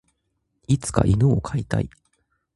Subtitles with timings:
[0.67, 1.87] いつか犬を飼いたい。